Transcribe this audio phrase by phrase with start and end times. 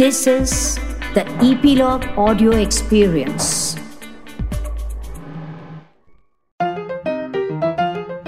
[0.00, 0.52] This is
[1.14, 3.46] the Epilogue Audio Experience.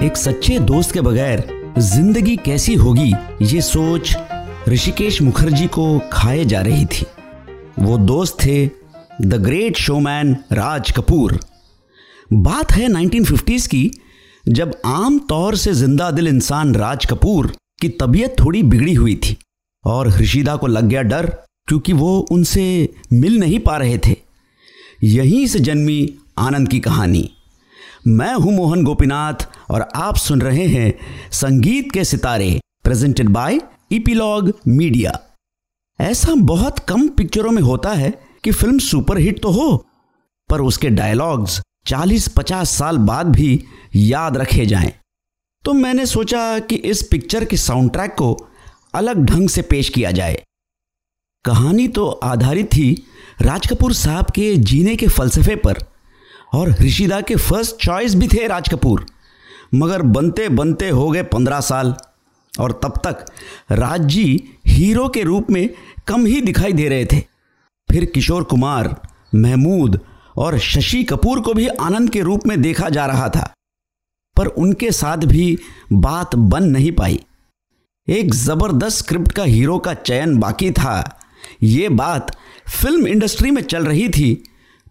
[0.03, 1.45] एक सच्चे दोस्त के बगैर
[1.79, 3.13] ज़िंदगी कैसी होगी,
[3.43, 4.15] ये सोच
[4.69, 7.07] ऋषिकेश मुखर्जी को खाए जा रही थी
[7.79, 8.67] वो दोस्त थे
[9.23, 11.39] the great showman Raj Kapoor
[12.33, 13.91] बात है 1950s की,
[14.49, 19.37] जब आम तौर से ज़िंदा दिल इंसान राज कपूर की तबीयत थोड़ी बिगड़ी हुई थी
[19.85, 21.33] और हृषिदा को लग गया डर
[21.69, 22.65] क्योंकि वो उनसे
[23.13, 24.17] मिल नहीं पा रहे थे।
[25.05, 27.29] यहीं से जन्मी आनंद की कहानी।
[28.07, 30.93] मैं हूँ मोहन गोपीनाथ और आप सुन रहे हैं
[31.33, 33.61] संगीत के सितारे प्रेजेंटेड बाय
[33.93, 35.19] इपीलॉग मीडिया
[35.99, 38.11] ऐसा बहुत कम पिक्चरों में होता है
[38.45, 39.77] कि फ़िल्म सुपरहिट तो हो,
[40.49, 43.65] पर उसके डायलॉग्स 40-50 साल बाद भी
[43.97, 44.93] याद रखे जाएँ।
[45.65, 48.33] तो मैंने सोचा कि इस पिक्चर के साउंड ट्रैक को
[48.95, 50.43] अलग ढंग से पेश किया जाए।
[51.45, 52.91] कहानी तो आधारित थी
[53.43, 55.79] राज कपूर साहब के जीने के फलसफे पर,
[56.55, 59.05] और ऋषिदा के फ़र्स्ट चॉइस भी थे राज कपूर।
[59.75, 61.95] मगर बनते बनते हो गए पंद्रह साल,
[62.55, 63.25] और तब तक
[63.71, 64.25] राज जी
[64.67, 65.69] हीरो के रूप में
[66.09, 67.21] कम ही दिखाई दे रहे थे।
[67.89, 68.97] फिर किशोर कुमार,
[69.35, 69.99] महमूद
[70.37, 73.53] और शशि कपूर को भी आनंद के रूप में देखा जा रहा था,
[74.37, 75.59] पर उनके साथ भी
[75.95, 77.21] बात बन नहीं पाई।
[78.09, 81.19] एक ज़बरदस्त स्क्रिप्ट का हीरो का चयन बाकी था।
[81.63, 82.31] ये बात
[82.71, 84.35] फ़िल्म इंडस्ट्री में चल रही थी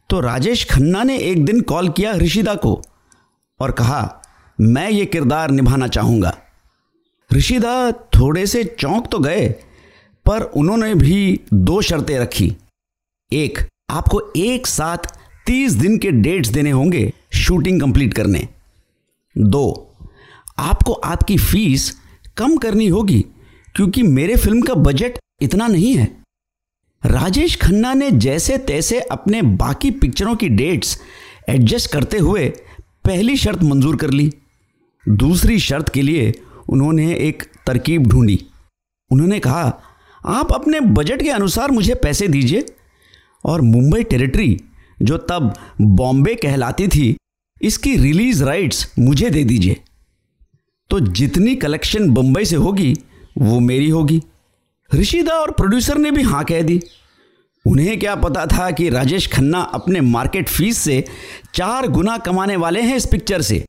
[0.09, 2.81] तो राजेश खन्ना ने एक दिन कॉल किया ऋषिदा को
[3.59, 4.21] और कहा,
[4.59, 6.37] मैं ये किरदार निभाना चाहूँगा।
[7.31, 9.47] ऋषिदा थोड़े से चौंक तो गए,
[10.25, 12.55] पर उन्होंने भी दो शर्तें रखी।
[13.31, 13.59] एक,
[13.89, 15.07] आपको एक साथ
[15.47, 18.47] तीस दिन के डेट्स देने होंगे शूटिंग कंप्लीट करने।
[19.35, 19.95] दो,
[20.59, 21.91] आपको आपकी फ़ीस
[22.37, 23.25] कम करनी होगी,
[23.75, 26.20] क्योंकि मेरे फ़िल्म का बजट इतना नहीं है।
[27.05, 31.01] राजेश खन्ना ने जैसे तैसे अपने बाकी पिक्चरों की डेट्स
[31.49, 32.49] एडजस्ट करते हुए
[33.05, 34.33] पहली शर्त मंजूर कर ली।
[35.09, 38.45] दूसरी शर्त के लिए उन्होंने एक तरकीब ढूंढी।
[39.11, 39.81] उन्होंने कहा,
[40.25, 42.65] आप अपने बजट के अनुसार मुझे पैसे दीजिए।
[43.45, 44.61] और मुंबई टेरिटरी,
[45.01, 47.15] जो तब बॉम्बे कहलाती थी,
[47.61, 49.81] इसकी रिलीज़ राइट्स मुझे दे दीजिए।
[50.89, 52.95] तो जितनी कलेक्शन बम्बई से होगी,
[53.37, 54.21] वो मेरी होगी।
[54.95, 56.81] ऋषिदा और प्रोड्यूसर ने भी हाँ कह दी।
[57.67, 61.05] उन्हें क्या पता था कि राजेश खन्ना अपने मार्केट फ़ीस से
[61.55, 63.65] चार गुना कमाने वाले हैं इस पिक्चर से?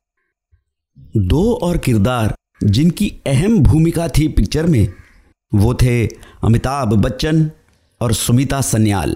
[1.17, 4.93] दो और किरदार जिनकी अहम भूमिका थी पिक्चर में,
[5.53, 6.07] वो थे
[6.43, 7.51] अमिताभ बच्चन
[8.01, 9.15] और सुमिता सन्याल।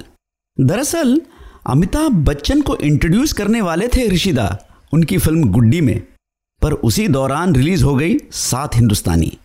[0.59, 1.21] दरअसल,
[1.67, 4.59] अमिताभ बच्चन को इंट्रोड्यूस करने वाले थे ऋषिदा,
[4.93, 6.03] उनकी फ़िल्म गुड्डी में,
[6.61, 9.37] पर उसी दौरान रिलीज़ हो गई सात हिंदुस्तानी।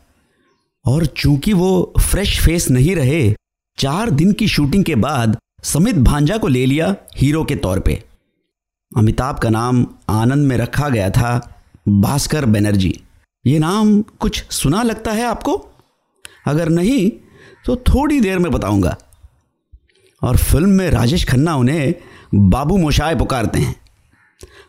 [0.86, 3.34] और चूँकि वो फ्रेश फेस नहीं रहे
[3.78, 8.02] चार दिन की शूटिंग के बाद समित भांजा को ले लिया हीरो के तौर पे।
[8.96, 11.30] अमिताभ का नाम आनंद में रखा गया था
[11.88, 13.00] भास्कर बनर्जी।
[13.46, 15.56] ये नाम कुछ सुना लगता है आपको?
[16.46, 17.10] अगर नहीं
[17.66, 18.96] तो थोड़ी देर में बताऊँगा।
[20.22, 21.94] और फ़िल्म में राजेश खन्ना उन्हें
[22.34, 23.74] बाबू मोशाय पुकारते हैं।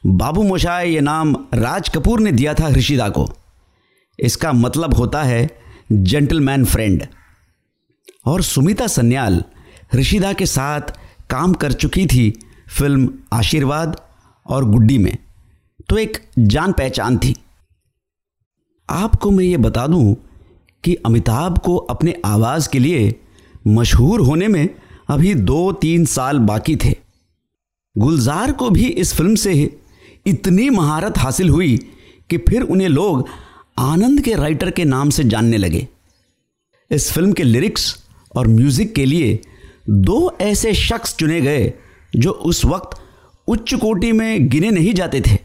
[0.06, 3.30] बाबू मोशाय ये नाम राज कपूर ने दिया था ऋषिदा को।
[4.20, 5.50] इसका मतलब होता है
[5.92, 7.08] जेंटलमैन फ्रेंड
[8.26, 9.44] और सुमिता सन्याल
[9.96, 10.82] ऋषिदा के साथ
[11.30, 12.40] काम कर चुकी थी
[12.78, 14.02] फ़िल्म आशीर्वाद
[14.48, 15.18] और गुड्डी में।
[15.90, 17.36] तो एक जान पहचान थी।
[18.90, 20.16] आपको मैं ये बता दूँ
[20.84, 23.16] कि अमिताभ को अपने आवाज़ के लिए
[23.68, 24.70] मशहूर होने में
[25.10, 26.96] अभी दो तीन साल बाकी थे।
[27.98, 29.80] गुलजार को भी इस फ़िल्म से
[30.26, 31.78] इतनी महारत हासिल हुई
[32.30, 33.28] कि फिर उन्हें लोग
[33.78, 35.88] आनंद के राइटर के नाम से जानने लगे।
[36.92, 38.03] इस फ़िल्म के लिरिक्स
[38.36, 39.40] और म्यूज़िक के लिए
[39.90, 41.72] दो ऐसे शख्स चुने गए
[42.16, 42.98] जो उस वक्त
[43.48, 45.38] उच्च कोटि में गिने नहीं जाते थे।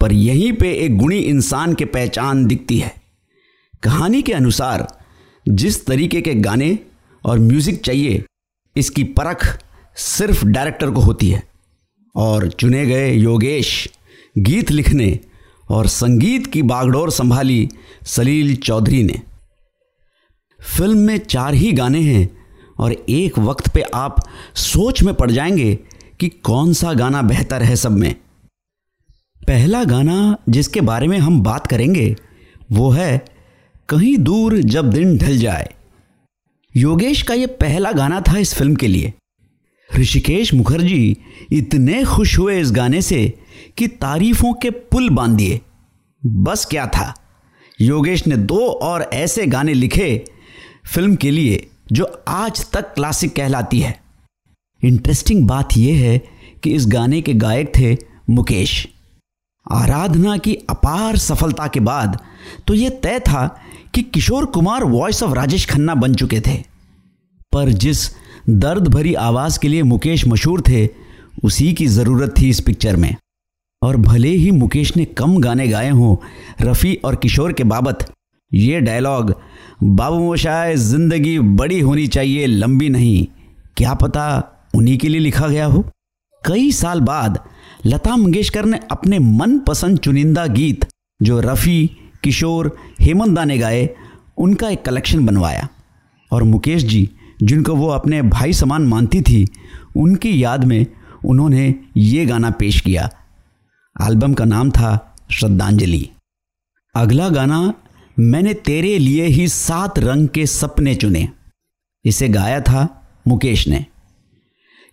[0.00, 2.94] पर यहीं पे एक गुणी इंसान के पहचान दिखती है।
[3.82, 4.86] कहानी के अनुसार
[5.46, 6.78] जिस तरीके के गाने
[7.24, 8.22] और म्यूज़िक चाहिए,
[8.76, 9.46] इसकी परख
[9.96, 11.42] सिर्फ़ डायरेक्टर को होती है।
[12.14, 13.88] और चुने गए योगेश
[14.38, 15.18] गीत लिखने
[15.70, 17.68] और संगीत की बागडोर संभाली
[18.06, 19.20] सलील चौधरी ने।
[20.62, 22.30] फ़िल्म में चार ही गाने हैं
[22.78, 24.16] और एक वक्त पे आप
[24.54, 25.78] सोच में पड़ जाएँगे
[26.20, 28.14] कि कौन सा गाना बेहतर है सब में।
[29.46, 32.16] पहला गाना जिसके बारे में हम बात करेंगे,
[32.72, 33.24] वो है
[33.88, 35.74] कहीं दूर जब दिन ढल जाए।
[36.76, 39.12] योगेश का ये पहला गाना था इस फ़िल्म के लिए।
[39.96, 41.16] ऋषिकेश मुखर्जी
[41.52, 43.38] इतने खुश हुए इस गाने से
[43.76, 45.60] कि तारीफों के पुल बाँध दिए।
[46.26, 47.14] बस क्या था?
[47.80, 50.24] योगेश ने दो और ऐसे गाने लिखे
[50.84, 54.00] फ़िल्म के लिए, जो आज तक क्लासिक कहलाती है।
[54.82, 56.18] इंटरेस्टिंग बात यह है
[56.62, 57.96] कि इस गाने के गायक थे
[58.30, 58.88] मुकेश।
[59.66, 62.18] आराधना की अपार सफलता के बाद
[62.66, 63.46] तो यह तय था
[63.94, 66.56] कि किशोर कुमार वॉइस ऑफ़ राजेश खन्ना बन चुके थे।
[67.52, 68.08] पर जिस
[68.50, 70.88] दर्द भरी आवाज़ के लिए मुकेश मशहूर थे,
[71.44, 73.14] उसी की ज़रूरत थी इस पिक्चर में।
[73.82, 76.16] और भले ही मुकेश ने कम गाने गाए हों,
[76.60, 78.10] रफ़ी और किशोर के बाबत,
[78.52, 79.34] ये डायलॉग
[79.82, 83.26] बाबू मोशाय, ज़िंदगी बड़ी होनी चाहिए, लंबी नहीं।
[83.76, 85.90] क्या पता उन्हीं के लिए लिखा गया हो?
[86.46, 87.44] कई साल बाद
[87.86, 90.86] लता मंगेशकर ने अपने मनपसंद चुनिंदा गीत,
[91.22, 91.90] जो रफ़ी,
[92.22, 93.90] किशोर, हेमंत दा ने गाए,
[94.38, 95.68] उनका एक कलेक्शन बनवाया।
[96.32, 97.10] और मुकेश जी,
[97.42, 99.46] जिनको वो अपने भाई समान मानती थी,
[99.96, 100.86] उनकी याद में
[101.24, 103.10] उन्होंने ये गाना पेश किया।
[104.02, 106.10] एल्बम का नाम था श्रद्धांजलि।
[106.94, 107.74] अगला गाना
[108.16, 111.28] मैंने तेरे लिए ही सात रंग के सपने चुने।
[112.04, 112.88] इसे गाया था
[113.28, 113.84] मुकेश ने।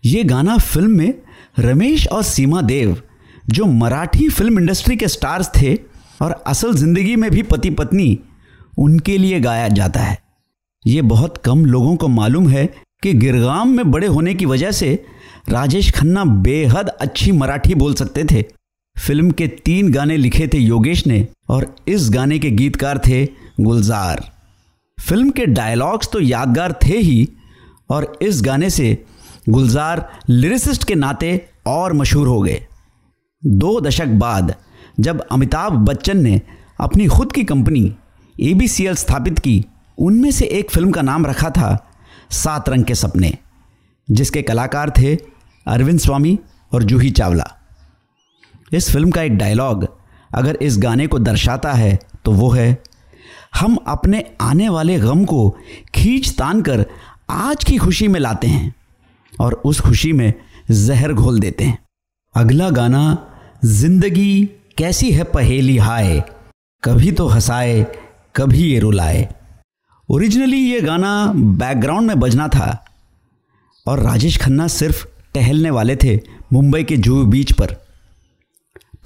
[0.04, 1.14] यह गाना फ़िल्म में
[1.60, 3.02] रमेश और सीमा देव,
[3.50, 5.76] जो मराठी फ़िल्म इंडस्ट्री के स्टार्स थे
[6.22, 8.20] और असल ज़िंदगी में भी पति पत्नी
[8.78, 10.18] उनके लिए गाया जाता है।
[10.86, 12.66] ये बहुत कम लोगों को मालूम है
[13.04, 14.94] कि गिरगाम में बड़े होने की वजह से
[15.50, 18.44] राजेश खन्ना बेहद अच्छी मराठी बोल सकते थे।
[19.00, 23.26] फ़िल्म के तीन गाने लिखे थे योगेश ने और इस गाने के गीतकार थे
[23.60, 24.24] गुलजार।
[24.98, 27.28] फ़िल्म के डायलॉग्स तो यादगार थे ही
[27.90, 29.06] और इस गाने से
[29.50, 32.62] गुलजार लिरिसिस्ट के नाते और मशहूर हो गए।
[33.44, 34.54] दो दशक बाद
[35.00, 36.42] जब अमिताभ बच्चन ने
[36.80, 37.94] अपनी खुद की कंपनी
[38.36, 39.66] एबीसीएल स्थापित की,
[39.98, 41.92] उनमें से एक फ़िल्म का नाम रखा था
[42.32, 43.34] सात रंग के सपने,
[44.08, 45.16] जिसके कलाकार थे
[45.66, 46.38] अरविंद स्वामी
[46.74, 47.56] और जूही चावला।
[48.72, 49.88] इस फ़िल्म का एक डायलॉग
[50.32, 52.78] अगर इस गाने को दर्शाता है तो वो है,
[53.56, 55.50] हम अपने आने वाले गम को
[55.96, 56.86] खींच तान कर
[57.32, 58.74] आज की खुशी में लाते हैं
[59.34, 60.34] और उस खुशी में
[60.72, 61.78] जहर घोल देते हैं।
[62.36, 63.18] अगला गाना,
[63.66, 64.46] ज़िंदगी
[64.78, 66.22] कैसी है पहेली हाय,
[66.84, 67.86] कभी तो हंसाए,
[68.36, 69.28] कभी ये रुलाए।
[70.10, 72.86] ओरिजिनली ये गाना बैकग्राउंड में बजना था
[73.86, 75.06] और राजेश खन्ना सिर्फ़
[75.36, 76.20] टहलने वाले थे
[76.54, 77.76] मुंबई के जुहू बीच पर।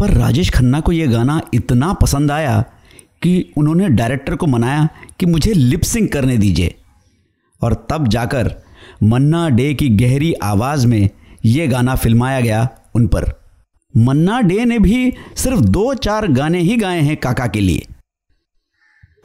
[0.04, 2.62] पर राजेश खन्ना को यह गाना इतना पसंद आया
[3.22, 4.90] कि उन्होंने डायरेक्टर को मनाया
[5.20, 6.76] कि मुझे लिपसिंग करने दीजिए।
[7.62, 8.56] और तब जाकर
[9.04, 11.10] मन्ना डे की गहरी आवाज़ में
[11.46, 13.42] यह गाना फिल्माया गया उन पर।
[13.98, 17.88] मन्ना डे ने भी सिर्फ़ दो चार गाने ही गाए हैं काका के लिए।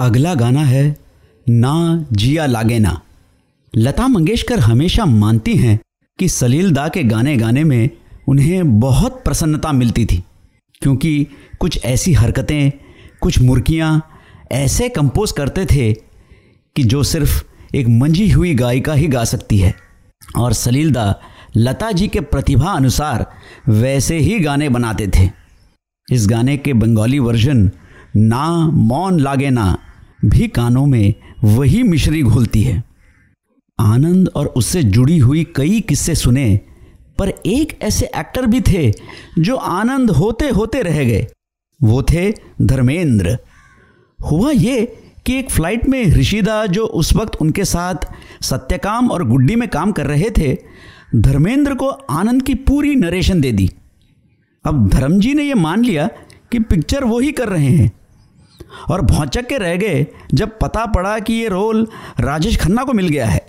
[0.00, 0.96] अगला गाना है
[1.48, 3.00] ना जिया लागे ना।
[3.76, 5.80] लता मंगेशकर हमेशा मानती हैं
[6.18, 7.90] कि सलील दा के गाने गाने में
[8.28, 10.24] उन्हें बहुत प्रसन्नता मिलती थी।
[10.82, 11.26] क्योंकि
[11.60, 12.70] कुछ ऐसी हरकतें,
[13.20, 14.10] कुछ मुर्गियाँ
[14.52, 15.92] ऐसे कंपोज करते थे
[16.76, 17.44] कि जो सिर्फ़
[17.76, 19.74] एक मंजी हुई गायिका ही गा सकती है।
[20.36, 21.20] और सलीलदा
[21.56, 23.26] लता जी के प्रतिभा अनुसार
[23.68, 25.30] वैसे ही गाने बनाते थे।
[26.12, 27.70] इस गाने के बंगाली वर्जन,
[28.16, 29.78] ना मौन लागे ना,
[30.24, 31.14] भी कानों में
[31.44, 32.84] वही मिश्री घोलती है।
[33.80, 36.60] आनंद और उससे जुड़ी हुई कई किस्से सुने
[37.18, 38.92] पर एक ऐसे एक्टर भी थे
[39.38, 41.26] जो आनंद होते होते रह गए।
[41.82, 42.32] वो थे
[42.62, 43.38] धर्मेंद्र।
[44.30, 47.94] हुआ ये कि एक फ़्लाइट में ऋषिदा जो उस वक्त उनके साथ
[48.42, 50.56] सत्यकाम और गुड्डी में काम कर रहे थे,
[51.16, 53.70] धर्मेंद्र को आनंद की पूरी नरेशन दे दी।
[54.64, 56.08] अब धर्म जी ने यह मान लिया
[56.52, 57.92] कि पिक्चर वो ही कर रहे हैं।
[58.90, 61.86] और भौचक के रह गए जब पता पड़ा कि ये रोल
[62.20, 63.46] राजेश खन्ना को मिल गया है।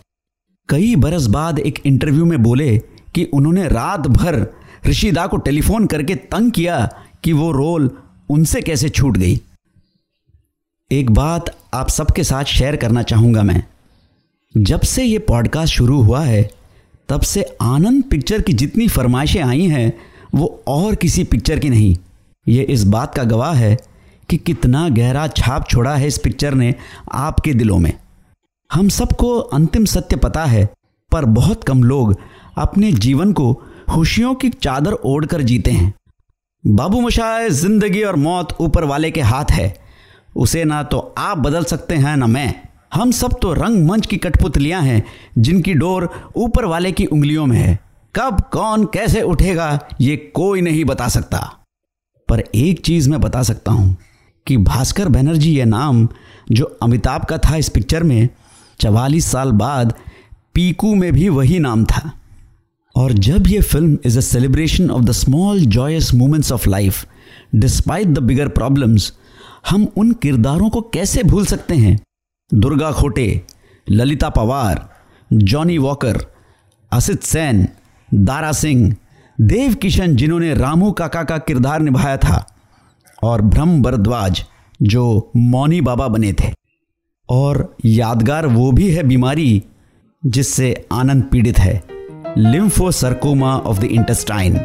[0.69, 2.81] कई बरस बाद एक इंटरव्यू में बोले
[3.15, 4.47] कि उन्होंने रात भर
[4.85, 7.91] ऋषिदा को टेलीफोन करके तंग किया कि वो रोल
[8.29, 9.41] उनसे कैसे छूट गई।
[10.91, 13.63] एक बात आप सबके साथ शेयर करना चाहूँगा मैं।
[14.57, 16.49] जब से ये पॉडकास्ट शुरू हुआ है,
[17.09, 19.93] तब से आनंद पिक्चर की जितनी फरमाइशें आई हैं,
[20.35, 21.97] वो और किसी पिक्चर की नहीं।
[22.47, 23.77] ये इस बात का गवाह है
[24.29, 26.75] कि कितना गहरा छाप छोड़ा है इस पिक्चर ने
[27.11, 27.93] आपके दिलों में।
[28.73, 30.69] हम सबको अंतिम सत्य पता है,
[31.11, 32.17] पर बहुत कम लोग
[32.59, 33.53] अपने जीवन को
[33.89, 35.93] खुशियों की चादर ओढ़ कर जीते हैं।
[36.63, 39.73] बाबू मशाए ज़िंदगी और मौत ऊपर वाले के हाथ है।
[40.37, 42.53] उसे ना तो आप बदल सकते हैं, ना मैं।
[42.93, 45.03] हम सब तो रंग मंच की कठपुतलियाँ हैं,
[45.37, 47.79] जिनकी डोर ऊपर वाले की उंगलियों में है।
[48.15, 51.39] कब कौन कैसे उठेगा, ये कोई नहीं बता सकता।
[52.27, 53.97] पर एक चीज़ मैं बता सकता हूँ,
[54.47, 56.07] कि भास्कर बनर्जी ये नाम,
[56.51, 58.29] जो अमिताभ का था इस पिक्चर में,
[58.79, 59.93] चवालीस साल बाद
[60.53, 62.11] पीकू में भी वही नाम था।
[62.99, 67.05] और जब ये film is a celebration of the small joys moments of life
[67.55, 69.13] despite the bigger problems
[69.69, 71.99] हम उन किरदारों को कैसे भूल सकते हैं?
[72.53, 73.41] दुर्गा खोटे,
[73.89, 74.89] ललिता पवार,
[75.33, 76.17] जॉनी वॉकर,
[76.91, 77.67] असित सेन,
[78.13, 78.95] दारा सिंह,
[79.41, 82.55] देव किशन जिन्होंने रामू काका का किरदार निभाया था,
[83.23, 84.45] और ब्रह्म भरद्वाज
[84.81, 86.53] जो मौनी बाबा बने थे।
[87.29, 89.63] और यादगार वो भी है बीमारी
[90.25, 91.98] जिससे आनंद पीड़ित है।
[92.37, 94.55] लिम्फोसर्कोमा ऑफ़ द इंटेस्टाइन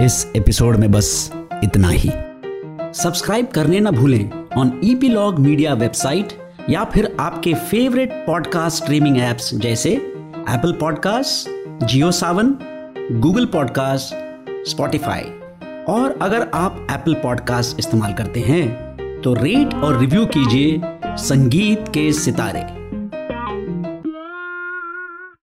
[0.00, 1.32] इस एपिसोड में बस
[1.64, 2.10] इतना ही।
[2.94, 6.32] सब्सक्राइब करने ना भूलें ऑन ईपीलॉग मीडिया वेबसाइट
[6.70, 11.48] या फिर आपके फेवरेट पॉडकास्ट स्ट्रीमिंग एप्स जैसे Apple podcast
[11.86, 12.56] Jio Saavn
[13.12, 14.14] Google podcast
[14.68, 15.24] Spotify
[15.88, 20.80] और अगर आप एप्पल पॉडकास्ट इस्तेमाल करते हैं तो रेट और रिव्यू कीजिए
[21.16, 22.81] संगीत के सितारे।